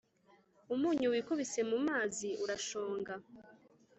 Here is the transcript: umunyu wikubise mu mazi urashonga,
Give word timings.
umunyu 0.73 1.07
wikubise 1.13 1.59
mu 1.69 1.77
mazi 1.87 2.27
urashonga, 2.43 3.13